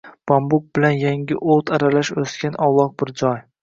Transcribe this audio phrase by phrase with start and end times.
[0.29, 3.43] Bambuk bilan yangi o’t aralash o‘sgan ovloq bir joy.